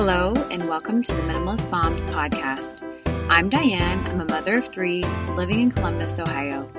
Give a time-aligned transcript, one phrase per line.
[0.00, 2.84] Hello, and welcome to the Minimalist Moms podcast.
[3.28, 4.06] I'm Diane.
[4.06, 5.02] I'm a mother of three
[5.34, 6.70] living in Columbus, Ohio.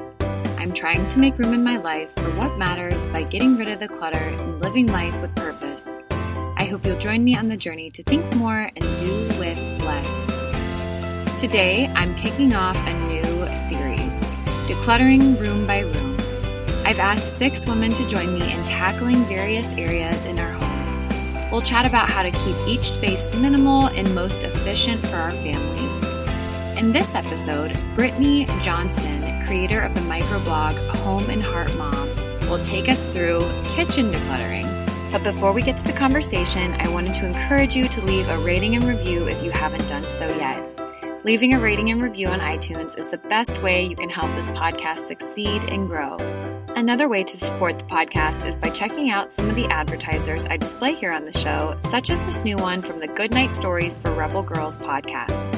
[0.57, 3.79] I'm trying to make room in my life for what matters by getting rid of
[3.79, 5.85] the clutter and living life with purpose.
[6.11, 11.41] I hope you'll join me on the journey to think more and do with less.
[11.41, 13.23] Today, I'm kicking off a new
[13.67, 14.15] series,
[14.69, 16.15] Decluttering Room by Room.
[16.85, 20.58] I've asked six women to join me in tackling various areas in our
[21.51, 26.77] We'll chat about how to keep each space minimal and most efficient for our families.
[26.77, 32.07] In this episode, Brittany Johnston, creator of the microblog Home and Heart Mom,
[32.41, 33.39] will take us through
[33.75, 34.69] kitchen decluttering.
[35.11, 38.37] But before we get to the conversation, I wanted to encourage you to leave a
[38.39, 40.63] rating and review if you haven't done so yet.
[41.25, 44.49] Leaving a rating and review on iTunes is the best way you can help this
[44.51, 46.15] podcast succeed and grow.
[46.79, 50.55] Another way to support the podcast is by checking out some of the advertisers I
[50.55, 54.13] display here on the show, such as this new one from the Goodnight Stories for
[54.13, 55.51] Rebel Girls podcast.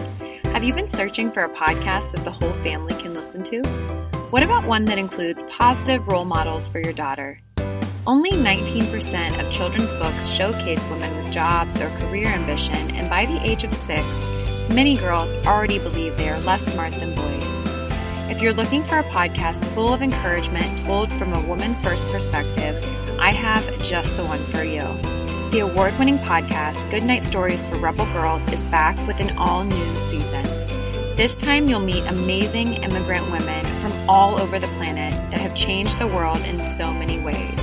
[0.48, 3.62] Have you been searching for a podcast that the whole family can listen to?
[4.32, 7.40] What about one that includes positive role models for your daughter?
[8.08, 13.40] Only 19% of children's books showcase women with jobs or career ambition, and by the
[13.48, 14.02] age of six,
[14.73, 17.41] many girls already believe they are less smart than boys.
[18.32, 22.82] If you're looking for a podcast full of encouragement told from a woman first perspective,
[23.20, 24.88] I have just the one for you.
[25.52, 30.00] The award winning podcast, Goodnight Stories for Rebel Girls, is back with an all new
[30.00, 30.44] season.
[31.18, 36.00] This time, you'll meet amazing immigrant women from all over the planet that have changed
[36.00, 37.60] the world in so many ways,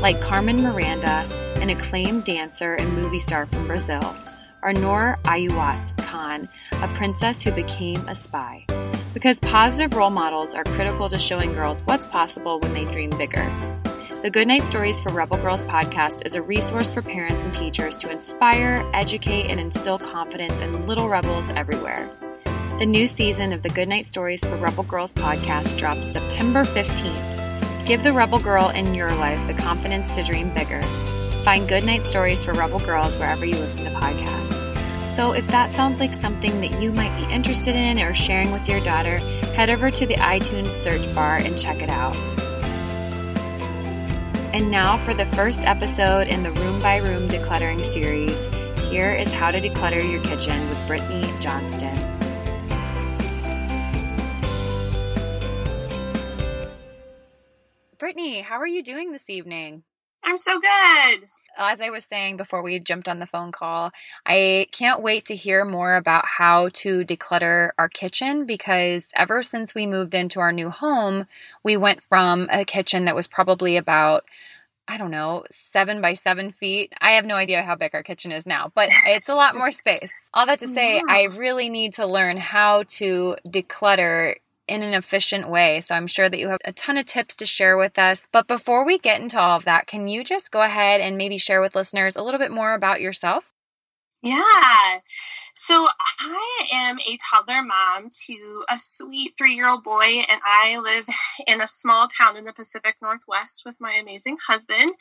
[0.00, 1.28] like Carmen Miranda,
[1.60, 4.16] an acclaimed dancer and movie star from Brazil,
[4.62, 8.64] or Noor Inayat Khan, a princess who became a spy
[9.18, 13.44] because positive role models are critical to showing girls what's possible when they dream bigger.
[14.22, 18.12] The Goodnight Stories for Rebel Girls podcast is a resource for parents and teachers to
[18.12, 22.08] inspire, educate, and instill confidence in little rebels everywhere.
[22.78, 27.86] The new season of the Goodnight Stories for Rebel Girls podcast drops September 15th.
[27.86, 30.80] Give the Rebel Girl in your life the confidence to dream bigger.
[31.42, 34.57] Find Goodnight Stories for Rebel Girls wherever you listen to podcasts.
[35.18, 38.68] So, if that sounds like something that you might be interested in or sharing with
[38.68, 39.18] your daughter,
[39.56, 42.14] head over to the iTunes search bar and check it out.
[44.54, 48.46] And now for the first episode in the Room by Room Decluttering series.
[48.90, 51.96] Here is how to declutter your kitchen with Brittany Johnston.
[57.98, 59.82] Brittany, how are you doing this evening?
[60.24, 61.20] I'm so good.
[61.58, 63.90] Oh, as I was saying before we jumped on the phone call,
[64.24, 69.74] I can't wait to hear more about how to declutter our kitchen because ever since
[69.74, 71.26] we moved into our new home,
[71.64, 74.24] we went from a kitchen that was probably about
[74.90, 76.94] I don't know, seven by seven feet.
[77.02, 79.70] I have no idea how big our kitchen is now, but it's a lot more
[79.70, 80.10] space.
[80.32, 81.02] All that to say, yeah.
[81.06, 84.36] I really need to learn how to declutter
[84.68, 85.80] in an efficient way.
[85.80, 88.28] So I'm sure that you have a ton of tips to share with us.
[88.30, 91.38] But before we get into all of that, can you just go ahead and maybe
[91.38, 93.54] share with listeners a little bit more about yourself?
[94.22, 94.98] Yeah.
[95.54, 95.86] So
[96.20, 101.06] I am a toddler mom to a sweet three year old boy, and I live
[101.46, 104.92] in a small town in the Pacific Northwest with my amazing husband.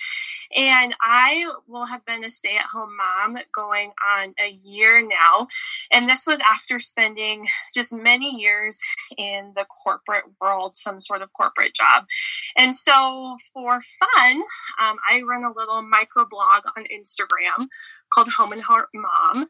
[0.56, 5.48] And I will have been a stay at home mom going on a year now.
[5.92, 8.80] And this was after spending just many years
[9.18, 12.06] in the corporate world, some sort of corporate job.
[12.56, 14.42] And so for fun,
[14.82, 17.68] um, I run a little micro blog on Instagram
[18.14, 19.48] called Home and Heart Mom.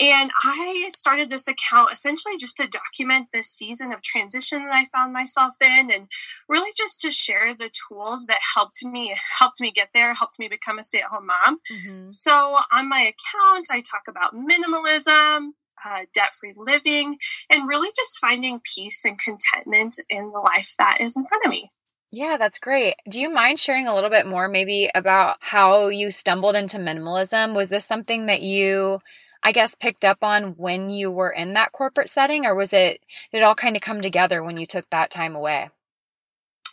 [0.00, 4.86] And I started this account essentially just to document this season of transition that I
[4.86, 6.08] found myself in and
[6.48, 10.48] really just to share the tools that helped me helped me get there, helped me
[10.48, 11.58] become a stay-at-home mom.
[11.72, 12.10] Mm-hmm.
[12.10, 15.50] So on my account, I talk about minimalism,
[15.84, 17.16] uh, debt free living,
[17.50, 21.50] and really just finding peace and contentment in the life that is in front of
[21.50, 21.70] me.
[22.12, 22.96] Yeah, that's great.
[23.08, 27.54] Do you mind sharing a little bit more, maybe, about how you stumbled into minimalism?
[27.54, 29.00] Was this something that you,
[29.44, 33.00] I guess, picked up on when you were in that corporate setting, or was it,
[33.30, 35.70] did it all kind of come together when you took that time away?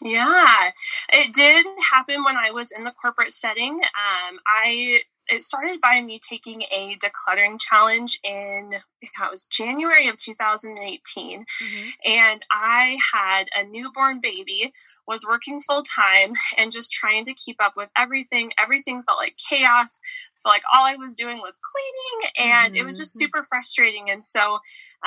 [0.02, 0.72] Yeah,
[1.12, 3.74] it did happen when I was in the corporate setting.
[3.74, 8.70] Um, I it started by me taking a decluttering challenge in
[9.00, 11.90] it was January of 2018 mm-hmm.
[12.06, 14.72] and I had a newborn baby
[15.08, 19.36] was working full time and just trying to keep up with everything everything felt like
[19.38, 20.00] chaos
[20.42, 22.82] felt like all I was doing was cleaning and mm-hmm.
[22.82, 23.26] it was just mm-hmm.
[23.26, 24.56] super frustrating and so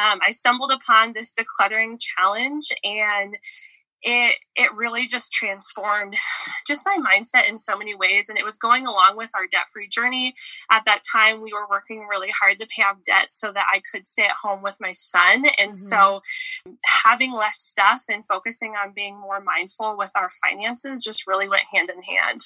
[0.00, 3.36] um, I stumbled upon this decluttering challenge and
[4.02, 6.14] it it really just transformed
[6.66, 9.66] just my mindset in so many ways and it was going along with our debt
[9.72, 10.34] free journey
[10.70, 13.80] at that time we were working really hard to pay off debt so that i
[13.92, 15.74] could stay at home with my son and mm-hmm.
[15.74, 16.20] so
[17.04, 21.64] having less stuff and focusing on being more mindful with our finances just really went
[21.72, 22.40] hand in hand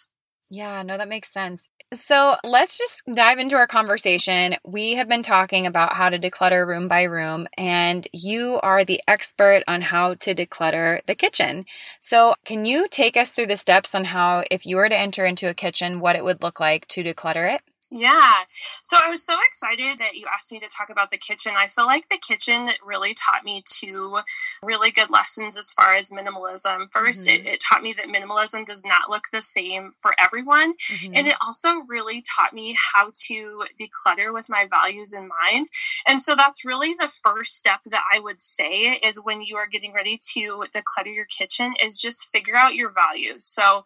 [0.50, 1.68] yeah, no, that makes sense.
[1.92, 4.56] So let's just dive into our conversation.
[4.64, 9.00] We have been talking about how to declutter room by room, and you are the
[9.06, 11.66] expert on how to declutter the kitchen.
[12.00, 15.24] So, can you take us through the steps on how, if you were to enter
[15.24, 17.62] into a kitchen, what it would look like to declutter it?
[17.94, 18.42] Yeah.
[18.82, 21.52] So I was so excited that you asked me to talk about the kitchen.
[21.56, 24.18] I feel like the kitchen really taught me two
[24.64, 26.90] really good lessons as far as minimalism.
[26.90, 27.28] 1st mm-hmm.
[27.28, 30.72] it, it, taught me that minimalism does not look the same for everyone.
[30.72, 31.12] Mm-hmm.
[31.14, 35.68] And it also really taught me how to declutter with my values in mind.
[36.04, 39.68] And so that's really the first step that I would say is when you are
[39.68, 43.44] getting ready to declutter your kitchen is just figure out your values.
[43.44, 43.84] So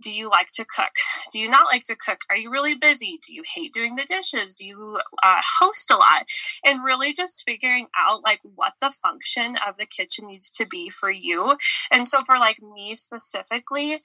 [0.00, 0.92] do you like to cook?
[1.32, 2.20] Do you not like to cook?
[2.30, 3.18] Are you really busy?
[3.26, 4.54] Do you hate doing the dishes?
[4.54, 6.26] Do you uh, host a lot?
[6.64, 10.88] And really just figuring out like what the function of the kitchen needs to be
[10.88, 11.56] for you.
[11.90, 13.98] And so for like me specifically,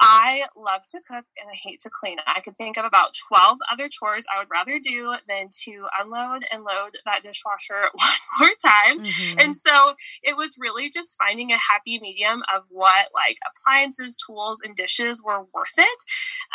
[0.00, 2.18] I love to cook and I hate to clean.
[2.26, 6.44] I could think of about 12 other chores I would rather do than to unload
[6.52, 8.08] and load that dishwasher one
[8.38, 9.00] more time.
[9.00, 9.40] Mm-hmm.
[9.40, 14.60] And so it was really just finding a happy medium of what like appliances, tools,
[14.64, 16.04] and dishes were worth it.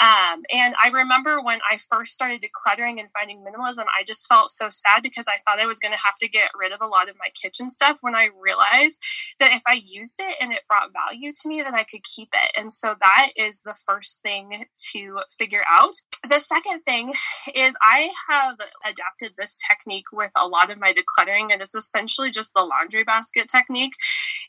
[0.01, 4.49] Um, and I remember when I first started decluttering and finding minimalism, I just felt
[4.49, 6.87] so sad because I thought I was going to have to get rid of a
[6.87, 8.99] lot of my kitchen stuff when I realized
[9.39, 12.29] that if I used it and it brought value to me, then I could keep
[12.33, 12.51] it.
[12.57, 15.93] And so that is the first thing to figure out.
[16.29, 17.13] The second thing
[17.53, 22.31] is I have adapted this technique with a lot of my decluttering, and it's essentially
[22.31, 23.93] just the laundry basket technique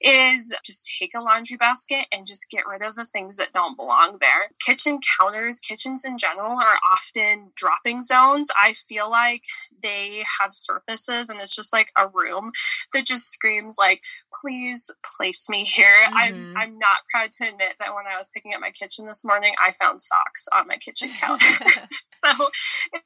[0.00, 3.76] is just take a laundry basket and just get rid of the things that don't
[3.76, 4.48] belong there.
[4.64, 8.50] Kitchen counters, kitchens in general are often dropping zones.
[8.60, 9.42] I feel like
[9.82, 12.50] they have surfaces and it's just like a room
[12.92, 14.02] that just screams like,
[14.42, 15.86] please place me here.
[16.06, 16.16] Mm-hmm.
[16.16, 19.24] I'm I'm not proud to admit that when I was picking up my kitchen this
[19.24, 21.64] morning, I found socks on my kitchen counter.
[22.08, 22.48] so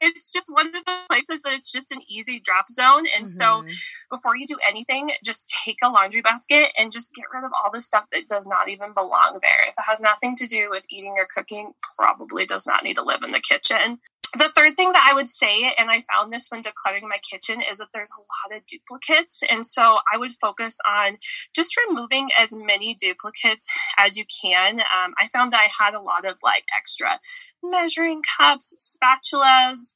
[0.00, 3.06] it's just one of the places that it's just an easy drop zone.
[3.16, 3.68] And mm-hmm.
[3.68, 3.76] so
[4.10, 7.70] before you do anything, just take a laundry basket and just get rid of all
[7.70, 9.62] the stuff that does not even belong there.
[9.68, 13.04] If it has nothing to do with eating or cooking, probably does not need to
[13.04, 13.98] live in the kitchen
[14.36, 17.60] the third thing that I would say, and I found this when decluttering my kitchen,
[17.60, 19.42] is that there's a lot of duplicates.
[19.48, 21.18] And so I would focus on
[21.54, 24.80] just removing as many duplicates as you can.
[24.80, 27.20] Um, I found that I had a lot of like extra
[27.62, 29.94] measuring cups, spatulas.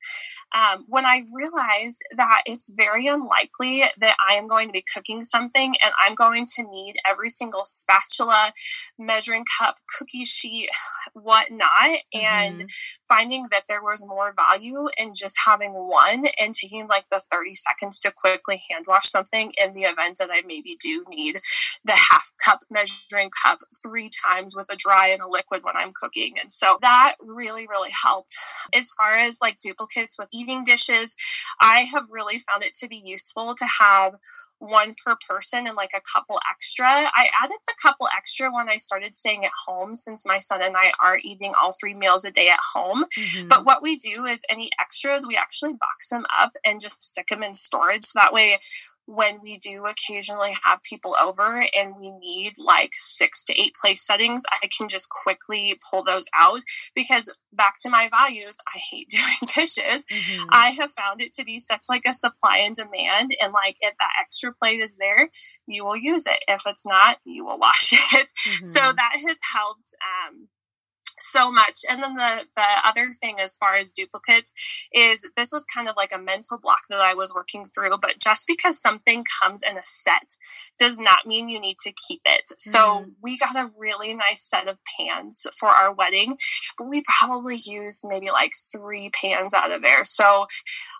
[0.54, 5.22] Um, when I realized that it's very unlikely that I am going to be cooking
[5.22, 8.52] something and I'm going to need every single spatula,
[8.98, 10.68] measuring cup, cookie sheet,
[11.14, 11.70] whatnot,
[12.14, 12.18] mm-hmm.
[12.18, 12.70] and
[13.08, 17.18] finding that there was more more value in just having one and taking like the
[17.18, 21.40] 30 seconds to quickly hand wash something in the event that I maybe do need
[21.84, 25.92] the half cup measuring cup three times with a dry and a liquid when I'm
[25.94, 26.34] cooking.
[26.40, 28.36] And so that really, really helped.
[28.74, 31.16] As far as like duplicates with eating dishes,
[31.60, 34.14] I have really found it to be useful to have
[34.62, 36.86] one per person and like a couple extra.
[36.86, 40.76] I added the couple extra when I started staying at home since my son and
[40.76, 43.02] I are eating all three meals a day at home.
[43.02, 43.48] Mm-hmm.
[43.48, 47.26] But what we do is any extras, we actually box them up and just stick
[47.28, 48.04] them in storage.
[48.04, 48.58] So that way
[49.06, 54.06] when we do occasionally have people over and we need like six to eight place
[54.06, 56.60] settings, I can just quickly pull those out
[56.94, 60.06] because back to my values, I hate doing dishes.
[60.06, 60.48] Mm-hmm.
[60.50, 63.32] I have found it to be such like a supply and demand.
[63.42, 65.30] And like if that extra plate is there,
[65.66, 66.44] you will use it.
[66.48, 68.32] If it's not, you will wash it.
[68.48, 68.64] Mm-hmm.
[68.64, 70.48] So that has helped um,
[71.22, 71.80] so much.
[71.88, 74.52] And then the the other thing as far as duplicates
[74.92, 77.98] is this was kind of like a mental block that I was working through.
[78.00, 80.36] But just because something comes in a set
[80.78, 82.44] does not mean you need to keep it.
[82.50, 82.58] Mm.
[82.58, 83.10] So mm-hmm.
[83.22, 86.36] we got a really nice set of pans for our wedding,
[86.78, 90.04] but we probably used maybe like three pans out of there.
[90.04, 90.46] So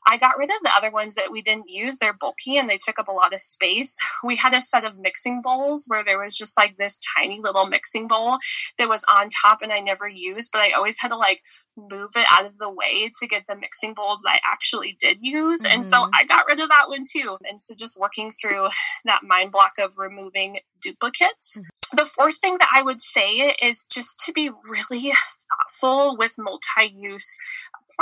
[0.07, 1.97] I got rid of the other ones that we didn't use.
[1.97, 3.99] They're bulky and they took up a lot of space.
[4.25, 7.67] We had a set of mixing bowls where there was just like this tiny little
[7.67, 8.37] mixing bowl
[8.79, 11.42] that was on top and I never used, but I always had to like
[11.76, 15.19] move it out of the way to get the mixing bowls that I actually did
[15.21, 15.62] use.
[15.62, 15.75] Mm-hmm.
[15.75, 16.11] And so mm-hmm.
[16.14, 17.37] I got rid of that one too.
[17.49, 18.69] And so just working through
[19.04, 21.59] that mind block of removing duplicates.
[21.59, 21.97] Mm-hmm.
[21.97, 26.90] The fourth thing that I would say is just to be really thoughtful with multi
[26.95, 27.37] use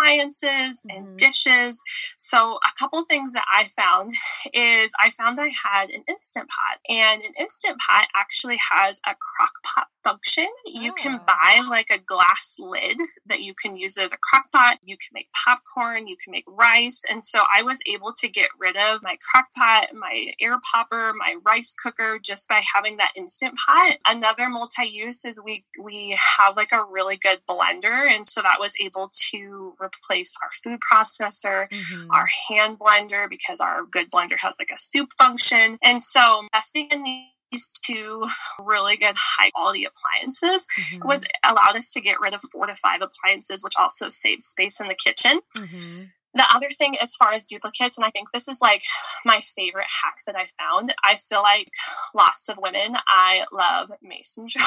[0.00, 1.16] appliances and mm-hmm.
[1.16, 1.82] dishes.
[2.18, 4.10] So, a couple things that I found
[4.52, 9.14] is I found I had an instant pot, and an instant pot actually has a
[9.14, 10.48] crock pot function.
[10.66, 11.24] You can oh.
[11.26, 14.78] buy like a glass lid that you can use as a crock pot.
[14.82, 17.02] You can make popcorn, you can make rice.
[17.08, 21.12] And so I was able to get rid of my crock pot, my air popper,
[21.14, 23.96] my rice cooker just by having that instant pot.
[24.06, 28.10] Another multi-use is we we have like a really good blender.
[28.10, 32.10] And so that was able to replace our food processor, mm-hmm.
[32.10, 35.78] our hand blender, because our good blender has like a soup function.
[35.82, 38.24] And so investing in these these two
[38.60, 41.06] really good high quality appliances mm-hmm.
[41.06, 44.80] was allowed us to get rid of four to five appliances which also saves space
[44.80, 46.04] in the kitchen mm-hmm.
[46.34, 48.82] The other thing as far as duplicates and i think this is like
[49.24, 51.70] my favorite hack that i found i feel like
[52.14, 54.64] lots of women i love mason jars.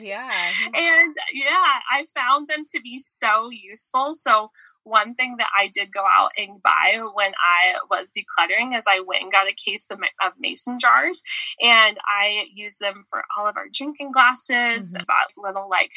[0.00, 0.30] Yeah.
[0.74, 4.12] And yeah i found them to be so useful.
[4.12, 4.50] So
[4.82, 9.02] one thing that I did go out and buy when I was decluttering is I
[9.06, 11.22] went and got a case of, of mason jars
[11.62, 15.02] and I use them for all of our drinking glasses, mm-hmm.
[15.02, 15.92] about little like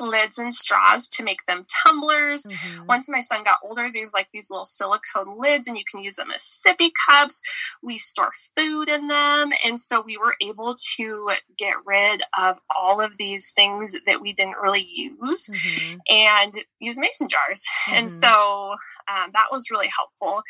[0.00, 2.44] lids and straws to make them tumblers.
[2.44, 2.86] Mm-hmm.
[2.86, 6.16] Once my son got older, there's like these little silicone lids, and you can use
[6.16, 7.40] them as sippy cups.
[7.82, 9.50] We store food in them.
[9.64, 14.32] And so we were able to get rid of all of these things that we
[14.32, 15.98] didn't really use mm-hmm.
[16.10, 17.64] and use mason jars.
[17.88, 17.98] Mm-hmm.
[17.98, 18.74] And so
[19.08, 20.42] um, that was really helpful.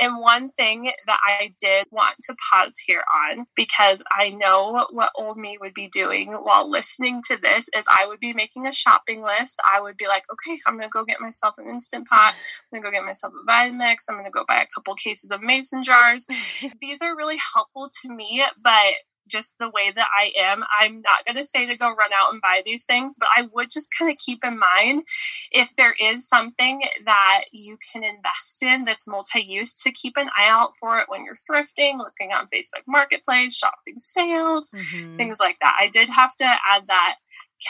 [0.00, 5.10] And one thing that I did want to pause here on, because I know what
[5.16, 8.72] old me would be doing while listening to this, is I would be making a
[8.72, 9.60] shopping list.
[9.72, 12.34] I would be like, okay, I'm going to go get myself an Instant Pot.
[12.36, 14.04] I'm going to go get myself a Vitamix.
[14.08, 16.26] I'm going to go buy a couple cases of mason jars.
[16.80, 18.94] These are really helpful to me, but
[19.28, 22.32] just the way that I am, I'm not going to say to go run out
[22.32, 25.04] and buy these things, but I would just kind of keep in mind
[25.50, 30.30] if there is something that you can invest in that's multi use to keep an
[30.36, 35.14] eye out for it when you're thrifting, looking on Facebook Marketplace, shopping sales, mm-hmm.
[35.14, 35.76] things like that.
[35.78, 37.16] I did have to add that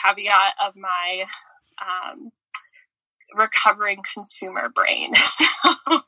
[0.03, 1.25] caveat of my
[1.81, 2.31] um,
[3.35, 5.13] recovering consumer brain.
[5.29, 5.98] So.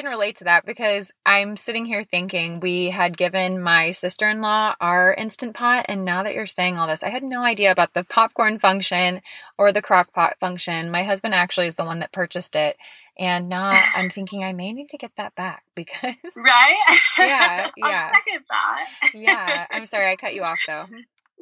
[0.00, 4.40] Can relate to that because I'm sitting here thinking we had given my sister in
[4.40, 5.84] law our instant pot.
[5.90, 9.20] And now that you're saying all this, I had no idea about the popcorn function
[9.58, 10.90] or the crock pot function.
[10.90, 12.78] My husband actually is the one that purchased it.
[13.18, 16.14] And now I'm thinking I may need to get that back because.
[16.34, 16.96] Right?
[17.18, 17.68] Yeah.
[17.76, 18.10] Yeah.
[18.10, 19.12] second thought.
[19.12, 19.66] yeah.
[19.70, 20.86] I'm sorry I cut you off though.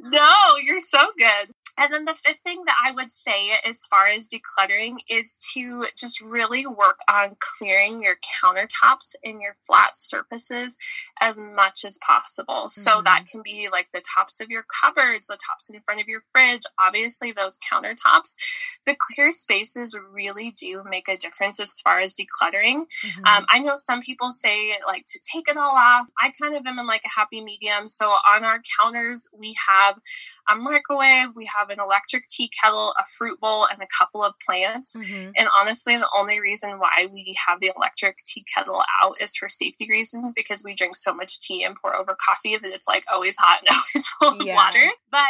[0.00, 1.54] No, you're so good.
[1.78, 5.84] And then the fifth thing that I would say as far as decluttering is to
[5.96, 10.76] just really work on clearing your countertops and your flat surfaces
[11.20, 12.64] as much as possible.
[12.66, 12.80] Mm-hmm.
[12.80, 16.08] So that can be like the tops of your cupboards, the tops in front of
[16.08, 18.34] your fridge, obviously those countertops.
[18.84, 22.82] The clear spaces really do make a difference as far as decluttering.
[23.06, 23.24] Mm-hmm.
[23.24, 26.08] Um, I know some people say like to take it all off.
[26.20, 27.86] I kind of am in like a happy medium.
[27.86, 29.87] So on our counters, we have
[30.48, 34.34] a microwave, we have an electric tea kettle, a fruit bowl, and a couple of
[34.44, 34.96] plants.
[34.96, 35.30] Mm-hmm.
[35.36, 39.48] And honestly, the only reason why we have the electric tea kettle out is for
[39.48, 43.04] safety reasons because we drink so much tea and pour over coffee that it's like
[43.12, 44.90] always hot and always full of water.
[45.10, 45.20] But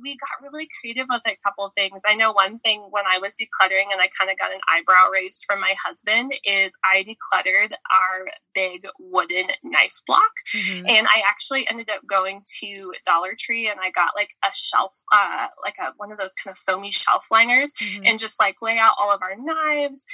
[0.00, 2.02] we got really creative with a couple things.
[2.06, 5.10] I know one thing when I was decluttering and I kind of got an eyebrow
[5.10, 10.32] raised from my husband is I decluttered our big wooden knife block.
[10.54, 10.86] Mm-hmm.
[10.88, 14.98] And I actually ended up going to Dollar Tree and I got like a shelf,
[15.12, 18.04] uh, like a one of those kind of foamy shelf liners mm-hmm.
[18.04, 20.04] and just like lay out all of our knives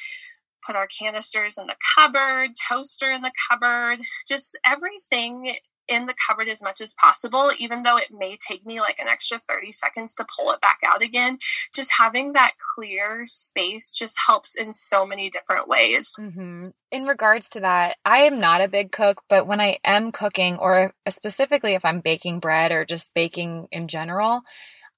[0.65, 3.99] put our canisters in the cupboard, toaster in the cupboard,
[4.29, 5.57] just everything
[5.89, 9.09] in the cupboard as much as possible, even though it may take me like an
[9.09, 11.39] extra 30 seconds to pull it back out again.
[11.75, 16.17] Just having that clear space just helps in so many different ways.
[16.21, 16.65] Mm-hmm.
[16.91, 20.57] In regards to that, I am not a big cook, but when I am cooking,
[20.57, 24.43] or specifically if I'm baking bread or just baking in general,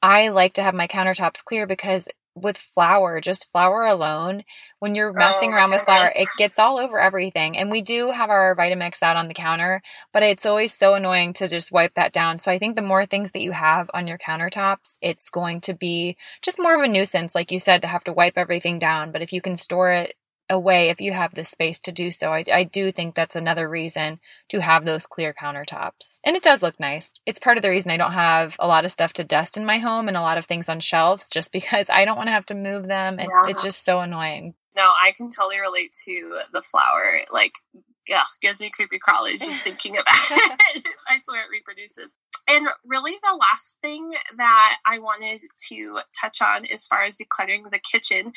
[0.03, 4.45] I like to have my countertops clear because with flour, just flour alone,
[4.81, 7.57] when you're messing oh, around with flour, it gets all over everything.
[7.57, 11.33] And we do have our Vitamix out on the counter, but it's always so annoying
[11.35, 12.41] to just wipe that down.
[12.41, 15.75] So I think the more things that you have on your countertops, it's going to
[15.75, 19.13] be just more of a nuisance, like you said, to have to wipe everything down.
[19.13, 20.15] But if you can store it
[20.51, 22.33] away if you have the space to do so.
[22.33, 26.19] I, I do think that's another reason to have those clear countertops.
[26.25, 27.11] And it does look nice.
[27.27, 29.65] It's part of the reason I don't have a lot of stuff to dust in
[29.65, 32.33] my home and a lot of things on shelves just because I don't want to
[32.33, 33.19] have to move them.
[33.19, 33.51] It's, yeah.
[33.51, 34.55] it's just so annoying.
[34.77, 37.21] No, I can totally relate to the flour.
[37.33, 37.53] Like,
[38.09, 40.85] yeah, gives me creepy crawlies just thinking about it.
[41.09, 42.17] I swear it reproduces.
[42.49, 47.71] And really, the last thing that I wanted to touch on as far as decluttering
[47.71, 48.33] the kitchen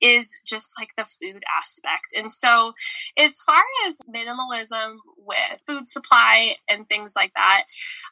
[0.00, 2.14] is just like the food aspect.
[2.16, 2.72] And so,
[3.18, 7.64] as far as minimalism with food supply and things like that,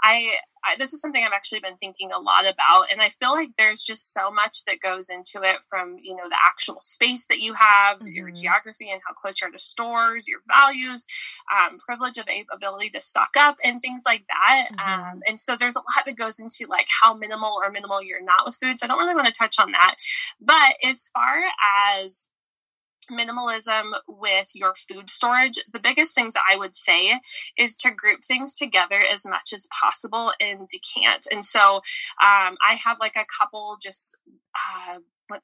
[0.02, 0.33] I
[0.64, 3.50] I, this is something I've actually been thinking a lot about, and I feel like
[3.57, 7.40] there's just so much that goes into it from you know the actual space that
[7.40, 8.07] you have, mm-hmm.
[8.12, 11.05] your geography, and how close you are to stores, your values,
[11.57, 14.69] um, privilege of ability to stock up, and things like that.
[14.73, 15.02] Mm-hmm.
[15.02, 18.23] Um, and so there's a lot that goes into like how minimal or minimal you're
[18.23, 18.79] not with food.
[18.79, 19.97] So I don't really want to touch on that.
[20.40, 21.37] But as far
[21.97, 22.29] as
[23.11, 27.21] minimalism with your food storage, the biggest things I would say
[27.57, 31.26] is to group things together as much as possible and decant.
[31.31, 34.17] And so um, I have like a couple just
[34.55, 34.99] uh,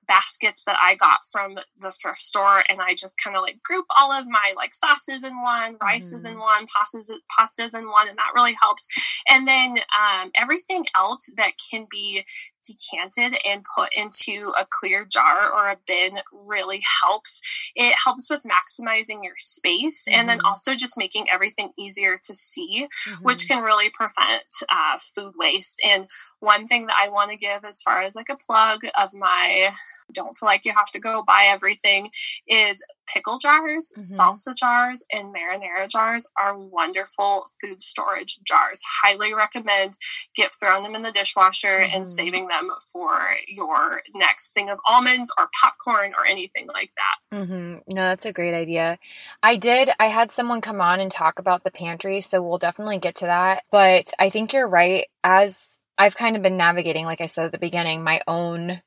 [0.06, 3.86] baskets that I got from the thrift store, and I just kind of like group
[3.98, 6.34] all of my like sauces in one, rices mm-hmm.
[6.34, 8.88] in one, pastas pastas in one, and that really helps.
[9.28, 12.24] And then um, everything else that can be
[12.66, 17.40] decanted and put into a clear jar or a bin really helps.
[17.74, 20.18] It helps with maximizing your space mm-hmm.
[20.18, 20.46] and then mm-hmm.
[20.46, 23.24] also just making everything easier to see, mm-hmm.
[23.24, 25.80] which can really prevent uh, food waste.
[25.84, 26.08] And
[26.40, 29.70] one thing that I want to give as far as like a plug of my
[30.12, 32.10] don't feel like you have to go buy everything
[32.46, 32.82] is
[33.12, 34.20] pickle jars, mm-hmm.
[34.20, 38.82] salsa jars, and marinara jars are wonderful food storage jars.
[39.02, 39.96] Highly recommend
[40.34, 41.96] get throwing them in the dishwasher mm-hmm.
[41.96, 47.38] and saving them for your next thing of almonds or popcorn or anything like that.
[47.38, 47.94] Mm-hmm.
[47.94, 48.98] No, that's a great idea.
[49.42, 49.90] I did.
[49.98, 53.26] I had someone come on and talk about the pantry, so we'll definitely get to
[53.26, 53.64] that.
[53.70, 55.06] But I think you're right.
[55.24, 58.82] As I've kind of been navigating, like I said at the beginning, my own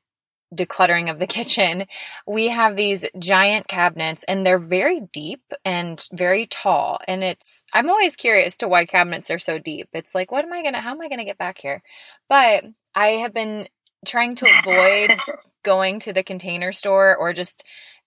[0.54, 1.86] decluttering of the kitchen,
[2.26, 6.98] we have these giant cabinets and they're very deep and very tall.
[7.06, 9.88] And it's, I'm always curious to why cabinets are so deep.
[9.92, 11.82] It's like, what am I going to, how am I going to get back here?
[12.28, 12.64] But
[12.94, 13.68] I have been
[14.06, 15.18] trying to avoid
[15.62, 17.64] going to the container store or just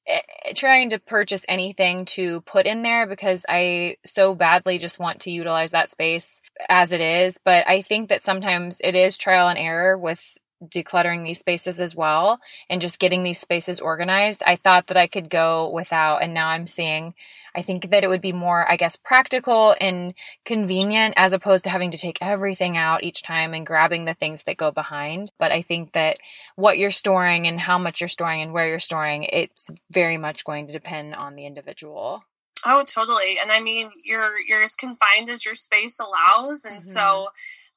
[0.08, 0.22] eh,
[0.56, 5.32] trying to purchase anything to put in there because I so badly just want to
[5.32, 7.38] utilize that space as it is.
[7.44, 10.38] But I think that sometimes it is trial and error with
[10.70, 12.40] decluttering these spaces as well
[12.70, 14.44] and just getting these spaces organized.
[14.46, 17.14] I thought that I could go without, and now I'm seeing,
[17.56, 20.14] I think that it would be more, I guess, practical and
[20.46, 24.44] convenient as opposed to having to take everything out each time and grabbing the things
[24.44, 25.32] that go behind.
[25.38, 26.18] But I think that
[26.56, 30.46] what you're storing and how much you're storing and where you're storing, it's very much
[30.46, 32.24] going to depend on the individual.
[32.66, 33.38] Oh, totally.
[33.42, 36.80] And I mean, you're you're as confined as your space allows, and mm-hmm.
[36.80, 37.28] so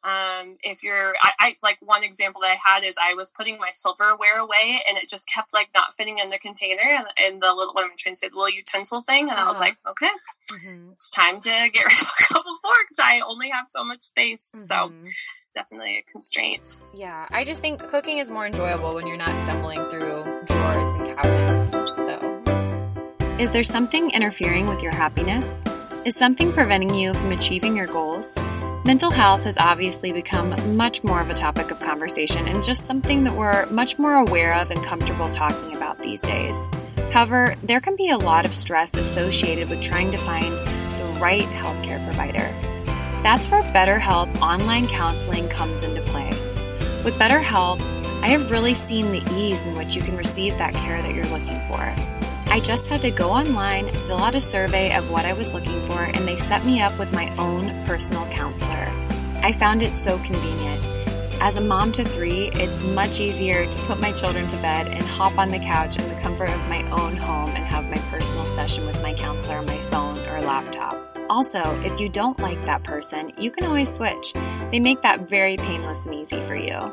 [0.04, 3.58] um, if you're, I, I, like one example that I had is I was putting
[3.58, 7.42] my silverware away and it just kept like not fitting in the container and, and
[7.42, 9.28] the little, what am I trying to say, the little utensil thing.
[9.28, 9.44] And uh-huh.
[9.44, 9.70] I was uh-huh.
[9.70, 10.12] like, okay,
[10.52, 10.92] mm-hmm.
[10.92, 12.98] it's time to get rid of a couple forks.
[13.00, 14.52] I only have so much space.
[14.54, 14.64] Mm-hmm.
[14.64, 14.92] So
[15.56, 16.76] definitely a constraint.
[16.94, 17.26] Yeah.
[17.32, 21.90] I just think cooking is more enjoyable when you're not stumbling through drawers and cabinets.
[21.96, 25.50] So, is there something interfering with your happiness?
[26.04, 28.28] Is something preventing you from achieving your goals?
[28.86, 33.24] Mental health has obviously become much more of a topic of conversation and just something
[33.24, 36.56] that we're much more aware of and comfortable talking about these days.
[37.10, 41.42] However, there can be a lot of stress associated with trying to find the right
[41.42, 42.48] healthcare provider.
[43.24, 46.28] That's where BetterHelp online counseling comes into play.
[47.04, 47.80] With BetterHelp,
[48.22, 51.24] I have really seen the ease in which you can receive that care that you're
[51.24, 52.15] looking for.
[52.56, 55.86] I just had to go online, fill out a survey of what I was looking
[55.86, 58.90] for, and they set me up with my own personal counselor.
[59.42, 60.82] I found it so convenient.
[61.42, 65.02] As a mom to three, it's much easier to put my children to bed and
[65.02, 68.46] hop on the couch in the comfort of my own home and have my personal
[68.56, 70.94] session with my counselor on my phone or laptop.
[71.28, 74.32] Also, if you don't like that person, you can always switch.
[74.70, 76.90] They make that very painless and easy for you.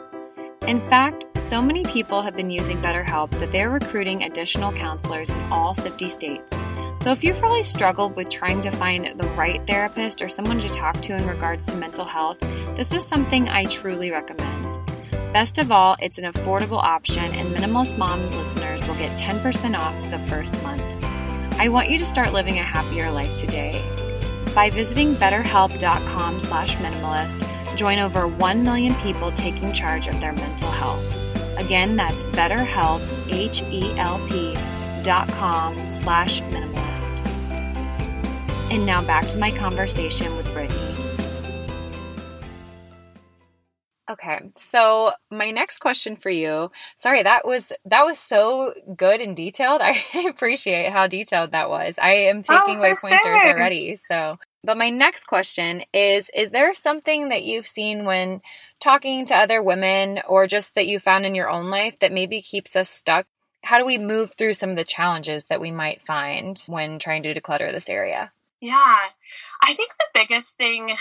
[0.67, 5.39] In fact, so many people have been using BetterHelp that they're recruiting additional counselors in
[5.52, 6.56] all 50 states.
[7.02, 10.69] So if you've really struggled with trying to find the right therapist or someone to
[10.69, 12.39] talk to in regards to mental health,
[12.78, 14.80] this is something I truly recommend.
[15.34, 20.12] Best of all, it's an affordable option and Minimalist Mom listeners will get 10% off
[20.12, 20.82] the first month.
[21.60, 23.84] I want you to start living a happier life today.
[24.56, 30.72] By visiting betterhelp.com slash minimalist, Join over 1 million people taking charge of their mental
[30.72, 31.04] health.
[31.58, 34.58] Again, that's betterhelp, H-E-L-P
[35.04, 37.28] dot com slash minimalist.
[38.72, 40.94] And now back to my conversation with Brittany.
[44.10, 46.72] Okay, so my next question for you.
[46.98, 49.82] Sorry, that was that was so good and detailed.
[49.84, 51.98] I appreciate how detailed that was.
[52.02, 53.52] I am oh, taking oh, away pointers sure.
[53.52, 53.98] already.
[54.10, 58.41] So But my next question is Is there something that you've seen when
[58.80, 62.41] talking to other women or just that you found in your own life that maybe
[62.41, 63.28] keeps us stuck?
[63.63, 67.23] How do we move through some of the challenges that we might find when trying
[67.23, 68.32] to declutter this area?
[68.63, 69.10] Yeah,
[69.62, 70.91] I think the biggest thing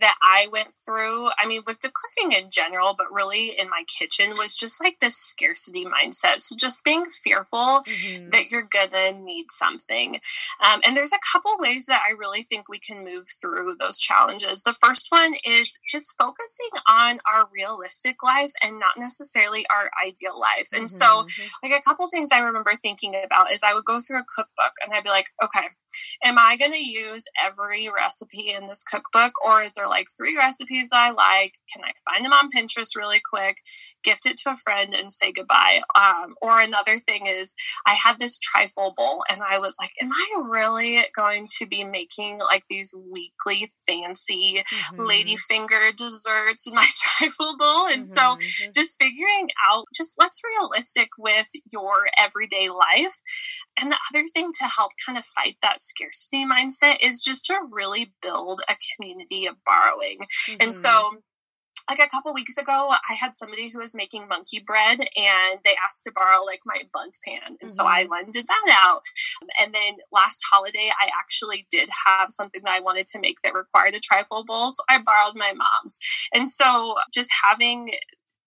[0.00, 4.34] that I went through, I mean, with decluttering in general, but really in my kitchen,
[4.36, 6.40] was just like this scarcity mindset.
[6.40, 8.28] So just being fearful mm-hmm.
[8.28, 10.16] that you're gonna need something.
[10.62, 13.98] Um, and there's a couple ways that I really think we can move through those
[13.98, 14.62] challenges.
[14.62, 20.38] The first one is just focusing on our realistic life and not necessarily our ideal
[20.38, 20.68] life.
[20.70, 21.24] And mm-hmm.
[21.24, 21.24] so,
[21.62, 24.72] like, a couple things I remember thinking about is I would go through a cookbook
[24.84, 25.68] and I'd be like, okay,
[26.22, 30.36] am I gonna use use every recipe in this cookbook or is there like three
[30.36, 31.54] recipes that I like?
[31.72, 33.58] Can I find them on Pinterest really quick,
[34.02, 35.80] gift it to a friend and say goodbye?
[35.98, 37.54] Um, or another thing is
[37.86, 41.84] I had this trifle bowl and I was like, am I really going to be
[41.84, 45.00] making like these weekly fancy mm-hmm.
[45.00, 46.88] ladyfinger desserts in my
[47.18, 47.86] trifle bowl?
[47.86, 48.04] And mm-hmm.
[48.04, 48.70] so mm-hmm.
[48.74, 53.20] just figuring out just what's realistic with your everyday life.
[53.80, 57.58] And the other thing to help kind of fight that scarcity mindset is just to
[57.70, 60.18] really build a community of borrowing.
[60.48, 60.56] Mm-hmm.
[60.60, 61.22] And so
[61.88, 65.76] like a couple weeks ago, I had somebody who was making monkey bread and they
[65.82, 67.40] asked to borrow like my Bundt pan.
[67.46, 67.68] And mm-hmm.
[67.68, 68.12] so I mm-hmm.
[68.12, 69.02] lended that out.
[69.60, 73.54] And then last holiday, I actually did have something that I wanted to make that
[73.54, 74.70] required a trifle bowl.
[74.72, 75.98] So I borrowed my mom's.
[76.34, 77.90] And so just having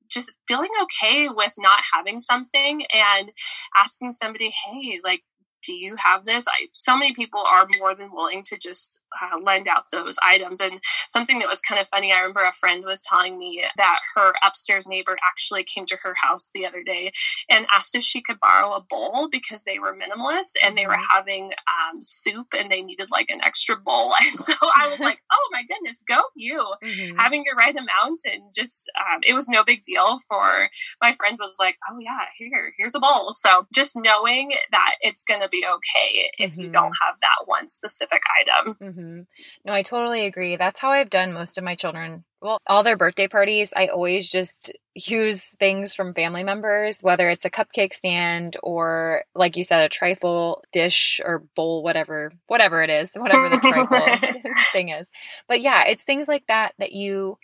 [0.10, 3.32] just feeling okay with not having something and
[3.78, 5.22] asking somebody, hey, like,
[5.62, 6.48] do you have this?
[6.48, 10.60] I, so many people are more than willing to just uh, lend out those items.
[10.60, 14.00] And something that was kind of funny, I remember a friend was telling me that
[14.16, 17.12] her upstairs neighbor actually came to her house the other day
[17.50, 20.94] and asked if she could borrow a bowl because they were minimalist and they were
[20.94, 21.18] mm-hmm.
[21.18, 24.14] having um, soup and they needed like an extra bowl.
[24.30, 26.62] And so I was like, oh my goodness, go you.
[26.84, 27.18] Mm-hmm.
[27.18, 30.70] Having your right amount and just, um, it was no big deal for
[31.02, 33.32] my friend was like, oh yeah, here, here's a bowl.
[33.32, 36.62] So just knowing that it's going to be okay if mm-hmm.
[36.62, 37.08] you don't mm-hmm.
[37.08, 38.76] have that one specific item.
[38.76, 39.20] Mm-hmm.
[39.66, 40.56] No, I totally agree.
[40.56, 42.26] That's how I've done most of my children.
[42.42, 47.44] Well, all their birthday parties, I always just use things from family members, whether it's
[47.44, 52.90] a cupcake stand or, like you said, a trifle dish or bowl, whatever, whatever it
[52.90, 55.08] is, whatever the trifle thing is.
[55.50, 57.38] But yeah, it's things like that that you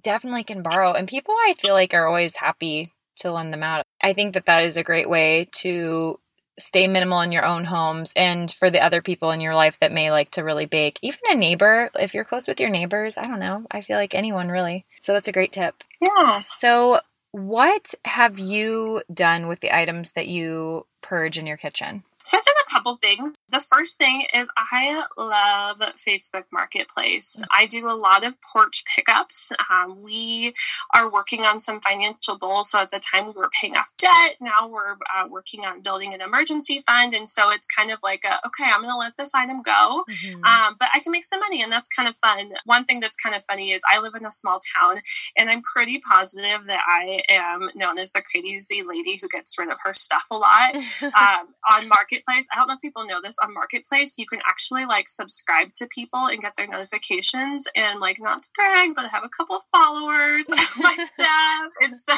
[0.00, 0.92] definitely can borrow.
[0.92, 3.84] And people I feel like are always happy to lend them out.
[4.02, 6.18] I think that that is a great way to
[6.60, 9.92] stay minimal in your own homes and for the other people in your life that
[9.92, 10.98] may like to really bake.
[11.02, 13.66] Even a neighbor, if you're close with your neighbors, I don't know.
[13.70, 14.84] I feel like anyone really.
[15.00, 15.82] So that's a great tip.
[16.00, 16.38] Yeah.
[16.38, 17.00] So,
[17.32, 22.02] what have you done with the items that you purge in your kitchen?
[22.22, 23.32] So I've done a couple things.
[23.48, 27.42] The first thing is I love Facebook Marketplace.
[27.56, 29.52] I do a lot of porch pickups.
[29.70, 30.52] Um, we
[30.94, 32.70] are working on some financial goals.
[32.70, 34.36] So at the time we were paying off debt.
[34.40, 37.14] Now we're uh, working on building an emergency fund.
[37.14, 40.02] And so it's kind of like, a, okay, I'm going to let this item go,
[40.08, 40.44] mm-hmm.
[40.44, 41.62] um, but I can make some money.
[41.62, 42.52] And that's kind of fun.
[42.64, 45.00] One thing that's kind of funny is I live in a small town
[45.36, 49.70] and I'm pretty positive that I am known as the crazy lady who gets rid
[49.70, 52.48] of her stuff a lot um, on Marketplace.
[52.52, 54.18] I don't know if people know this on Marketplace.
[54.18, 58.50] You can actually like subscribe to people and get their notifications and like not to
[58.54, 61.70] brag, but I have a couple of followers my staff.
[61.82, 62.14] And so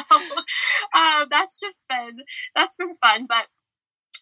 [0.93, 2.19] uh, that's just been,
[2.55, 3.25] that's been fun.
[3.27, 3.47] But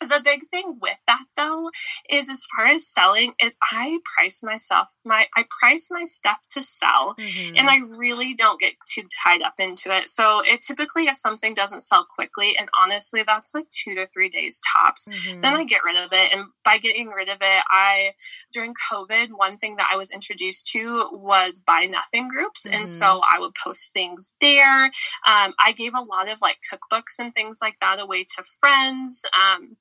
[0.01, 1.69] the big thing with that though
[2.09, 6.61] is as far as selling is i price myself my i price my stuff to
[6.61, 7.55] sell mm-hmm.
[7.55, 11.53] and i really don't get too tied up into it so it typically if something
[11.53, 15.41] doesn't sell quickly and honestly that's like two to three days tops mm-hmm.
[15.41, 18.11] then i get rid of it and by getting rid of it i
[18.51, 22.79] during covid one thing that i was introduced to was buy nothing groups mm-hmm.
[22.79, 23.35] and so mm-hmm.
[23.35, 24.85] i would post things there
[25.27, 29.23] um, i gave a lot of like cookbooks and things like that away to friends
[29.35, 29.77] um,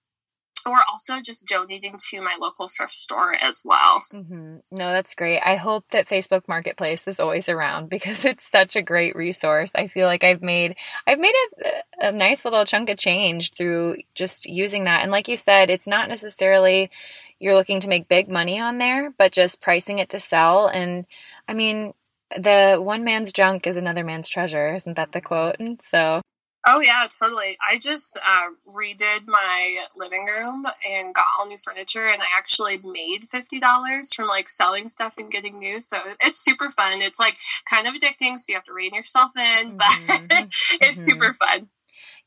[0.66, 4.02] or also just donating to my local thrift store as well.
[4.12, 4.56] Mm-hmm.
[4.70, 5.40] No, that's great.
[5.44, 9.72] I hope that Facebook Marketplace is always around because it's such a great resource.
[9.74, 13.96] I feel like I've made I've made a, a nice little chunk of change through
[14.14, 15.02] just using that.
[15.02, 16.90] And like you said, it's not necessarily
[17.38, 20.68] you're looking to make big money on there, but just pricing it to sell.
[20.68, 21.06] And
[21.48, 21.94] I mean,
[22.36, 24.74] the one man's junk is another man's treasure.
[24.74, 25.56] Isn't that the quote?
[25.58, 26.20] And so
[26.66, 27.56] Oh yeah, totally.
[27.66, 32.78] I just uh, redid my living room and got all new furniture, and I actually
[32.84, 35.80] made fifty dollars from like selling stuff and getting new.
[35.80, 37.00] So it's super fun.
[37.00, 37.36] It's like
[37.68, 40.48] kind of addicting, so you have to rein yourself in, but mm-hmm.
[40.80, 41.00] it's mm-hmm.
[41.00, 41.68] super fun.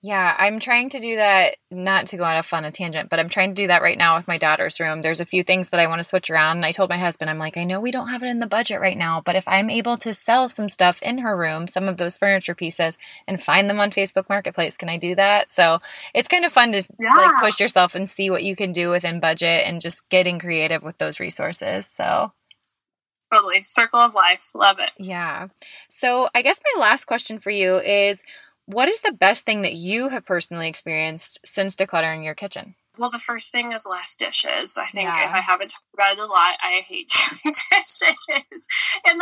[0.05, 3.21] Yeah, I'm trying to do that, not to go on a fun a tangent, but
[3.21, 5.01] I'm trying to do that right now with my daughter's room.
[5.01, 6.57] There's a few things that I want to switch around.
[6.57, 8.45] And I told my husband, I'm like, I know we don't have it in the
[8.45, 11.87] budget right now, but if I'm able to sell some stuff in her room, some
[11.87, 12.97] of those furniture pieces,
[13.29, 15.53] and find them on Facebook Marketplace, can I do that?
[15.53, 15.79] So
[16.13, 17.15] it's kind of fun to yeah.
[17.15, 20.83] like push yourself and see what you can do within budget and just getting creative
[20.83, 21.87] with those resources.
[21.87, 22.33] So
[23.31, 25.47] totally circle of life love it yeah
[25.89, 28.21] so i guess my last question for you is
[28.65, 32.75] what is the best thing that you have personally experienced since decluttering your kitchen?
[32.97, 34.77] Well, the first thing is less dishes.
[34.77, 35.27] I think yeah.
[35.27, 37.11] if I haven't talked about it a lot, I hate
[37.43, 38.67] doing dishes.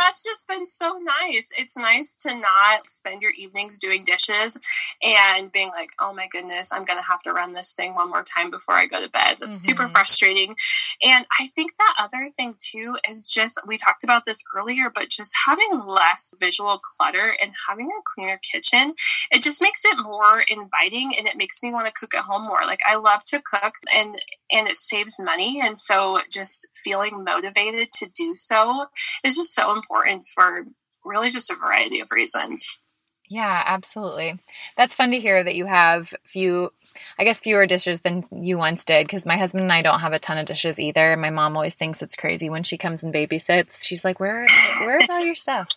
[0.04, 1.52] That's just been so nice.
[1.56, 4.58] It's nice to not spend your evenings doing dishes
[5.02, 8.10] and being like, oh my goodness, I'm going to have to run this thing one
[8.10, 9.36] more time before I go to bed.
[9.38, 9.52] That's mm-hmm.
[9.52, 10.56] super frustrating.
[11.02, 15.08] And I think that other thing too is just, we talked about this earlier, but
[15.08, 18.94] just having less visual clutter and having a cleaner kitchen,
[19.30, 22.46] it just makes it more inviting and it makes me want to cook at home
[22.46, 22.62] more.
[22.66, 24.16] Like, I love to cook cook and
[24.50, 28.86] and it saves money and so just feeling motivated to do so
[29.24, 29.91] is just so important
[30.34, 30.64] for
[31.04, 32.80] really just a variety of reasons
[33.28, 34.38] yeah absolutely
[34.76, 36.70] that's fun to hear that you have few
[37.18, 40.12] I guess fewer dishes than you once did because my husband and I don't have
[40.12, 41.16] a ton of dishes either.
[41.16, 43.84] My mom always thinks it's crazy when she comes and babysits.
[43.84, 44.46] She's like, "Where,
[44.80, 45.68] where's all your stuff?"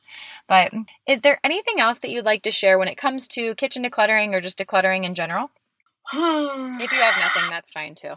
[0.47, 0.73] But
[1.07, 4.33] is there anything else that you'd like to share when it comes to kitchen decluttering
[4.33, 5.51] or just decluttering in general?
[6.13, 8.13] if you have nothing, that's fine too.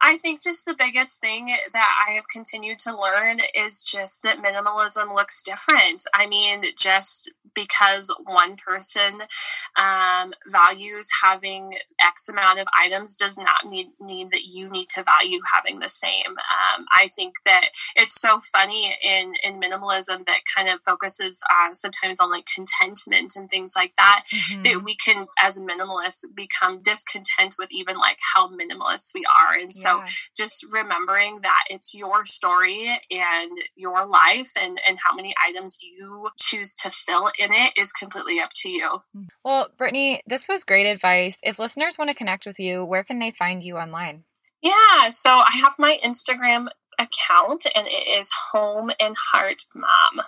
[0.00, 4.38] I think just the biggest thing that I have continued to learn is just that
[4.38, 6.04] minimalism looks different.
[6.12, 9.22] I mean, just because one person
[9.78, 15.02] um, values having X amount of items does not need, mean that you need to
[15.02, 16.28] value having the same.
[16.28, 21.74] Um, I think that it's so funny in, in minimalism that kind of focuses on
[21.74, 24.62] sometimes on like contentment and things like that, mm-hmm.
[24.62, 29.54] that we can, as minimalists, become discontent with even like how minimalist we are.
[29.54, 30.04] And so yeah.
[30.36, 36.30] just remembering that it's your story and your life and, and how many items you
[36.38, 39.00] choose to fill in it is completely up to you.
[39.16, 39.28] Mm.
[39.44, 41.38] Well, Brittany, this was great advice.
[41.42, 44.24] If listeners want to connect with you, where can they find you online?
[44.60, 50.24] Yeah, so I have my Instagram account and it is Home and Heart Mom.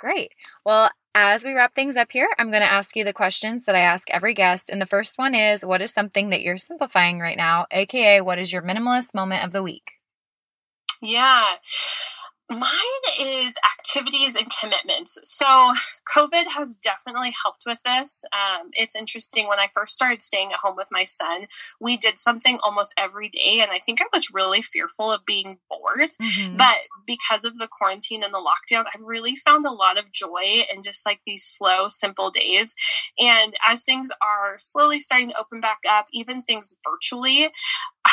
[0.00, 0.32] Great.
[0.64, 3.74] Well, as we wrap things up here, I'm going to ask you the questions that
[3.74, 4.70] I ask every guest.
[4.70, 7.66] And the first one is What is something that you're simplifying right now?
[7.70, 9.92] AKA, what is your minimalist moment of the week?
[11.02, 11.44] Yeah.
[12.50, 15.18] Mine is activities and commitments.
[15.22, 15.72] So,
[16.14, 18.24] COVID has definitely helped with this.
[18.32, 19.48] Um, it's interesting.
[19.48, 21.46] When I first started staying at home with my son,
[21.80, 23.60] we did something almost every day.
[23.60, 26.10] And I think I was really fearful of being bored.
[26.20, 26.56] Mm-hmm.
[26.56, 30.64] But because of the quarantine and the lockdown, I've really found a lot of joy
[30.72, 32.74] in just like these slow, simple days.
[33.18, 37.50] And as things are slowly starting to open back up, even things virtually,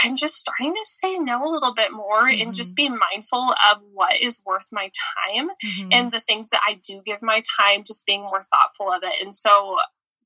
[0.04, 2.42] I'm just starting to say no a little bit more mm-hmm.
[2.42, 2.94] and just mm-hmm.
[2.94, 4.90] be mindful of what is worth my
[5.36, 5.90] time mm-hmm.
[5.92, 9.22] and the things that I do give my time, just being more thoughtful of it.
[9.22, 9.78] And so,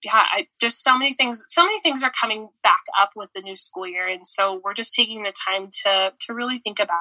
[0.04, 3.42] yeah, I just so many things, so many things are coming back up with the
[3.42, 4.08] new school year.
[4.08, 6.96] And so we're just taking the time to, to really think about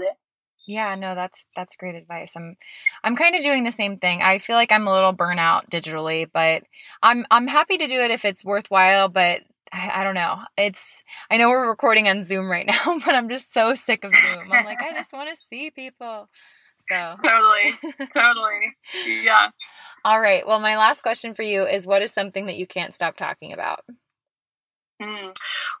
[0.00, 0.14] it.
[0.66, 2.34] Yeah, no, that's that's great advice.
[2.36, 2.56] I'm
[3.02, 4.22] I'm kind of doing the same thing.
[4.22, 6.62] I feel like I'm a little burnout digitally, but
[7.02, 9.40] I'm I'm happy to do it if it's worthwhile, but
[9.72, 10.38] I, I, don't know.
[10.56, 14.12] It's I know we're recording on Zoom right now, but I'm just so sick of
[14.14, 14.52] Zoom.
[14.52, 16.28] I'm like, I just want to see people.
[16.90, 17.78] So totally,
[18.12, 18.74] totally,
[19.22, 19.50] yeah.
[20.04, 20.44] All right.
[20.46, 23.52] Well, my last question for you is: What is something that you can't stop talking
[23.52, 23.84] about?
[25.00, 25.32] Mm.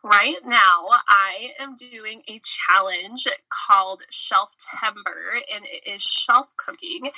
[0.04, 7.10] Right now, I am doing a challenge called Shelf Timber, and it is shelf cooking,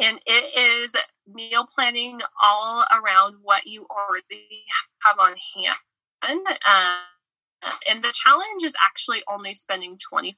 [0.00, 0.94] and it is
[1.32, 4.64] meal planning all around what you already
[5.02, 5.76] have on hand
[6.22, 6.98] uh,
[7.88, 10.34] and the challenge is actually only spending $25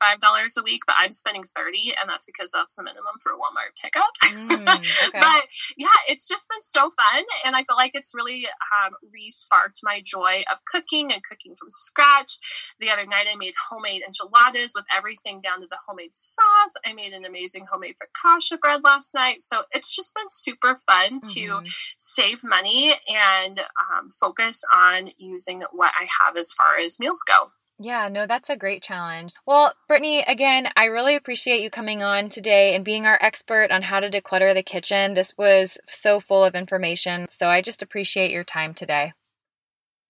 [0.58, 3.80] a week, but I'm spending 30 and that's because that's the minimum for a Walmart
[3.80, 4.14] pickup.
[4.24, 4.68] Mm,
[5.08, 5.18] okay.
[5.20, 5.44] but
[5.76, 7.24] yeah, it's just been so fun.
[7.44, 11.70] And I feel like it's really um, re-sparked my joy of cooking and cooking from
[11.70, 12.38] scratch.
[12.80, 16.74] The other night I made homemade enchiladas with everything down to the homemade sauce.
[16.84, 19.42] I made an amazing homemade focaccia bread last night.
[19.42, 21.62] So it's just been super fun mm-hmm.
[21.64, 27.22] to save money and um, focus on using what I have as far as meals
[27.26, 27.50] go.
[27.80, 29.34] Yeah, no, that's a great challenge.
[29.46, 33.82] Well, Brittany, again, I really appreciate you coming on today and being our expert on
[33.82, 35.14] how to declutter the kitchen.
[35.14, 37.26] This was so full of information.
[37.30, 39.12] So I just appreciate your time today.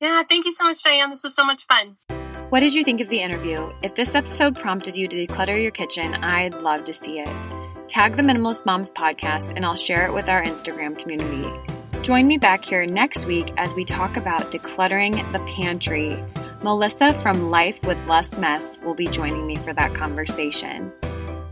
[0.00, 1.10] Yeah, thank you so much, Diane.
[1.10, 1.98] This was so much fun.
[2.48, 3.58] What did you think of the interview?
[3.82, 7.28] If this episode prompted you to declutter your kitchen, I'd love to see it.
[7.88, 11.46] Tag the Minimalist Moms podcast and I'll share it with our Instagram community.
[12.00, 16.16] Join me back here next week as we talk about decluttering the pantry.
[16.62, 20.92] Melissa from Life with Less Mess will be joining me for that conversation.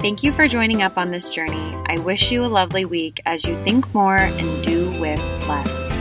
[0.01, 1.75] Thank you for joining up on this journey.
[1.87, 5.96] I wish you a lovely week as you think more and do with less.